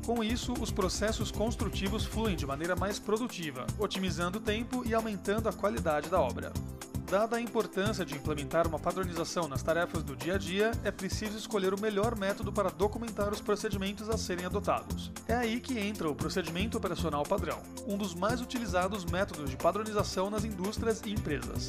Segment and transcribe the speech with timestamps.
[0.04, 5.48] Com isso, os processos construtivos fluem de maneira mais produtiva, otimizando o tempo e aumentando
[5.48, 6.52] a qualidade da obra.
[7.10, 11.36] Dada a importância de implementar uma padronização nas tarefas do dia a dia, é preciso
[11.36, 15.10] escolher o melhor método para documentar os procedimentos a serem adotados.
[15.26, 20.30] É aí que entra o procedimento operacional padrão, um dos mais utilizados métodos de padronização
[20.30, 21.66] nas indústrias e empresas.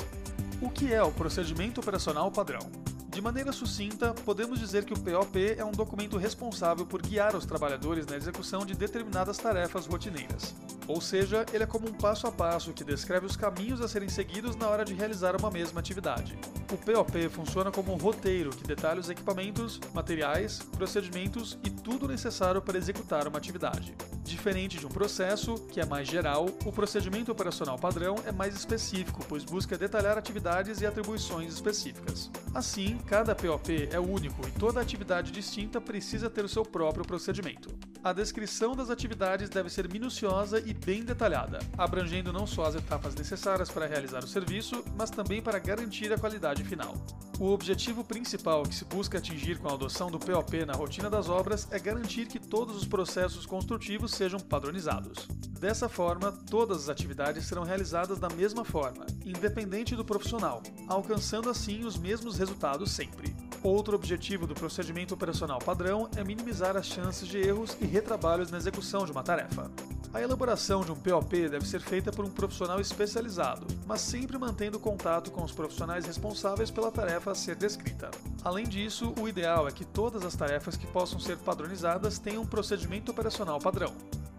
[0.61, 2.69] O que é o procedimento operacional padrão?
[3.09, 7.47] De maneira sucinta, podemos dizer que o POP é um documento responsável por guiar os
[7.47, 10.53] trabalhadores na execução de determinadas tarefas rotineiras.
[10.91, 14.09] Ou seja, ele é como um passo a passo que descreve os caminhos a serem
[14.09, 16.37] seguidos na hora de realizar uma mesma atividade.
[16.69, 22.61] O POP funciona como um roteiro que detalha os equipamentos, materiais, procedimentos e tudo necessário
[22.61, 23.95] para executar uma atividade.
[24.21, 29.23] Diferente de um processo, que é mais geral, o procedimento operacional padrão é mais específico,
[29.29, 32.29] pois busca detalhar atividades e atribuições específicas.
[32.53, 37.69] Assim, cada POP é único e toda atividade distinta precisa ter o seu próprio procedimento.
[38.03, 43.13] A descrição das atividades deve ser minuciosa e bem detalhada, abrangendo não só as etapas
[43.13, 46.95] necessárias para realizar o serviço, mas também para garantir a qualidade final.
[47.39, 51.29] O objetivo principal que se busca atingir com a adoção do POP na rotina das
[51.29, 55.27] obras é garantir que todos os processos construtivos sejam padronizados.
[55.59, 61.85] Dessa forma, todas as atividades serão realizadas da mesma forma, independente do profissional, alcançando assim
[61.85, 63.35] os mesmos resultados sempre.
[63.63, 68.57] Outro objetivo do procedimento operacional padrão é minimizar as chances de erros e retrabalhos na
[68.57, 69.69] execução de uma tarefa.
[70.11, 74.79] A elaboração de um POP deve ser feita por um profissional especializado, mas sempre mantendo
[74.79, 78.09] contato com os profissionais responsáveis pela tarefa a ser descrita.
[78.43, 82.47] Além disso, o ideal é que todas as tarefas que possam ser padronizadas tenham um
[82.47, 83.93] procedimento operacional padrão.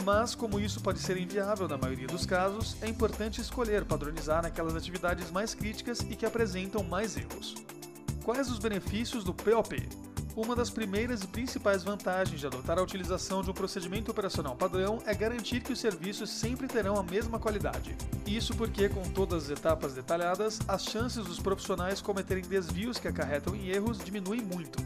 [0.05, 4.75] Mas, como isso pode ser inviável na maioria dos casos, é importante escolher padronizar naquelas
[4.75, 7.55] atividades mais críticas e que apresentam mais erros.
[8.23, 9.89] Quais os benefícios do POP?
[10.37, 15.01] Uma das primeiras e principais vantagens de adotar a utilização de um procedimento operacional padrão
[15.05, 17.97] é garantir que os serviços sempre terão a mesma qualidade.
[18.25, 23.57] Isso porque, com todas as etapas detalhadas, as chances dos profissionais cometerem desvios que acarretam
[23.57, 24.79] em erros diminuem muito.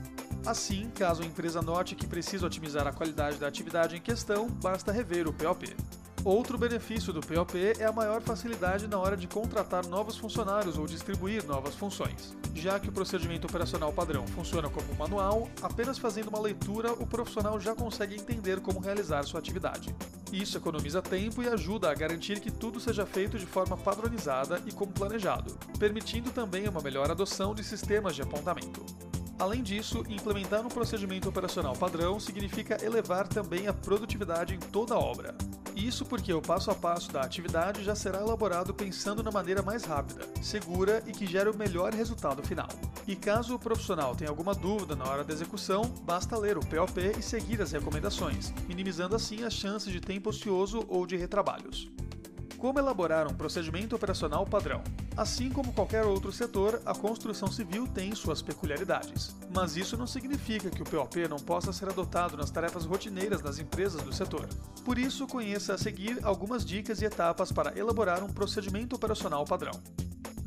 [0.46, 4.90] Assim, caso a empresa note que precisa otimizar a qualidade da atividade em questão, basta
[4.90, 5.76] rever o POP.
[6.26, 10.84] Outro benefício do POP é a maior facilidade na hora de contratar novos funcionários ou
[10.84, 12.36] distribuir novas funções.
[12.52, 17.06] Já que o procedimento operacional padrão funciona como um manual, apenas fazendo uma leitura o
[17.06, 19.94] profissional já consegue entender como realizar sua atividade.
[20.32, 24.72] Isso economiza tempo e ajuda a garantir que tudo seja feito de forma padronizada e
[24.72, 28.84] como planejado, permitindo também uma melhor adoção de sistemas de apontamento.
[29.38, 34.98] Além disso, implementar um procedimento operacional padrão significa elevar também a produtividade em toda a
[34.98, 35.32] obra.
[35.76, 39.84] Isso porque o passo a passo da atividade já será elaborado pensando na maneira mais
[39.84, 42.68] rápida, segura e que gere o melhor resultado final.
[43.06, 47.12] E caso o profissional tenha alguma dúvida na hora da execução, basta ler o POP
[47.18, 51.90] e seguir as recomendações, minimizando assim as chances de tempo ocioso ou de retrabalhos.
[52.58, 54.82] Como elaborar um procedimento operacional padrão?
[55.14, 59.36] Assim como qualquer outro setor, a construção civil tem suas peculiaridades.
[59.54, 63.58] Mas isso não significa que o POP não possa ser adotado nas tarefas rotineiras das
[63.58, 64.48] empresas do setor.
[64.84, 69.78] Por isso, conheça a seguir algumas dicas e etapas para elaborar um procedimento operacional padrão.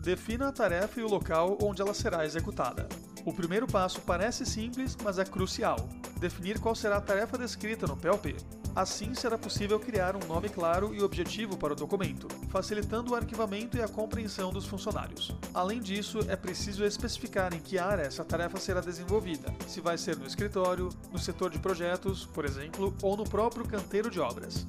[0.02, 2.90] Defina a tarefa e o local onde ela será executada.
[3.24, 5.88] O primeiro passo parece simples, mas é crucial.
[6.20, 8.36] Definir qual será a tarefa descrita no POP.
[8.76, 13.78] Assim será possível criar um nome claro e objetivo para o documento, facilitando o arquivamento
[13.78, 15.34] e a compreensão dos funcionários.
[15.54, 20.18] Além disso, é preciso especificar em que área essa tarefa será desenvolvida, se vai ser
[20.18, 24.68] no escritório, no setor de projetos, por exemplo, ou no próprio canteiro de obras.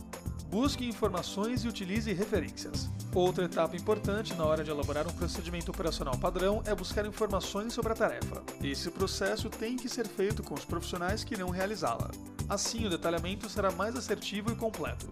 [0.50, 2.90] Busque informações e utilize referências.
[3.14, 7.92] Outra etapa importante na hora de elaborar um procedimento operacional padrão é buscar informações sobre
[7.92, 8.42] a tarefa.
[8.60, 12.10] Esse processo tem que ser feito com os profissionais que irão realizá-la.
[12.48, 15.06] Assim, o detalhamento será mais assertivo e completo.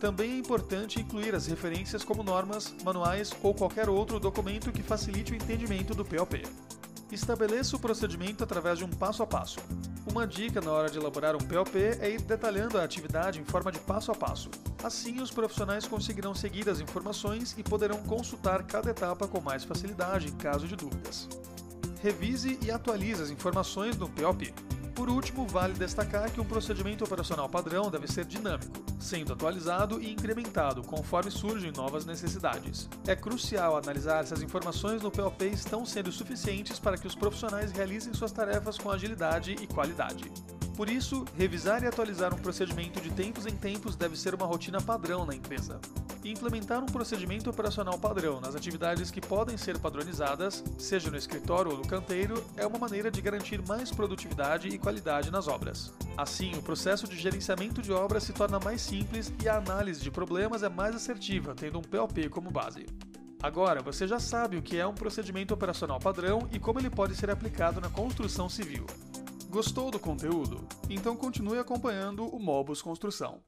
[0.00, 5.32] Também é importante incluir as referências como normas, manuais ou qualquer outro documento que facilite
[5.32, 6.42] o entendimento do POP.
[7.12, 9.58] Estabeleça o procedimento através de um passo a passo.
[10.08, 13.72] Uma dica na hora de elaborar um POP é ir detalhando a atividade em forma
[13.72, 14.48] de passo a passo.
[14.82, 20.28] Assim, os profissionais conseguirão seguir as informações e poderão consultar cada etapa com mais facilidade
[20.28, 21.28] em caso de dúvidas.
[22.00, 24.54] Revise e atualize as informações no POP.
[25.00, 30.12] Por último, vale destacar que um procedimento operacional padrão deve ser dinâmico, sendo atualizado e
[30.12, 32.86] incrementado conforme surgem novas necessidades.
[33.06, 37.72] É crucial analisar se as informações no POP estão sendo suficientes para que os profissionais
[37.72, 40.30] realizem suas tarefas com agilidade e qualidade.
[40.76, 44.82] Por isso, revisar e atualizar um procedimento de tempos em tempos deve ser uma rotina
[44.82, 45.80] padrão na empresa.
[46.22, 51.72] E implementar um procedimento operacional padrão nas atividades que podem ser padronizadas, seja no escritório
[51.72, 55.92] ou no canteiro, é uma maneira de garantir mais produtividade e qualidade nas obras.
[56.16, 60.10] Assim, o processo de gerenciamento de obras se torna mais simples e a análise de
[60.10, 62.84] problemas é mais assertiva, tendo um POP como base.
[63.42, 67.14] Agora, você já sabe o que é um procedimento operacional padrão e como ele pode
[67.14, 68.84] ser aplicado na construção civil.
[69.48, 70.68] Gostou do conteúdo?
[70.88, 73.40] Então continue acompanhando o Mobus Construção.